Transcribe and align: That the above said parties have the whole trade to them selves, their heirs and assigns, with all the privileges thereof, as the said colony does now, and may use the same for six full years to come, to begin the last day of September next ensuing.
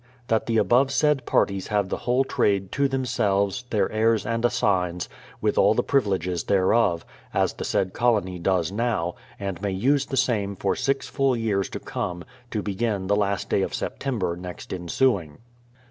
That 0.29 0.47
the 0.47 0.57
above 0.57 0.89
said 0.89 1.27
parties 1.27 1.67
have 1.67 1.89
the 1.89 1.97
whole 2.09 2.23
trade 2.23 2.71
to 2.71 2.87
them 2.87 3.05
selves, 3.05 3.65
their 3.69 3.87
heirs 3.91 4.25
and 4.25 4.43
assigns, 4.43 5.07
with 5.41 5.59
all 5.59 5.75
the 5.75 5.83
privileges 5.83 6.45
thereof, 6.45 7.05
as 7.35 7.53
the 7.53 7.63
said 7.63 7.93
colony 7.93 8.39
does 8.39 8.71
now, 8.71 9.13
and 9.39 9.61
may 9.61 9.69
use 9.69 10.07
the 10.07 10.17
same 10.17 10.55
for 10.55 10.75
six 10.75 11.07
full 11.07 11.37
years 11.37 11.69
to 11.69 11.79
come, 11.79 12.23
to 12.49 12.63
begin 12.63 13.05
the 13.05 13.15
last 13.15 13.47
day 13.47 13.61
of 13.61 13.75
September 13.75 14.35
next 14.35 14.73
ensuing. 14.73 15.37